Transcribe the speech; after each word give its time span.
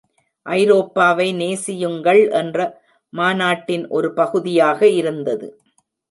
ஐரோப்பாவை 0.45 1.27
நேசியுங்கள் 1.33 2.21
என்ற 2.31 2.57
மாநாட்டின் 3.13 3.85
ஒரு 3.89 4.09
பகுதியாக 4.13 4.89
இருந்தது. 4.91 5.47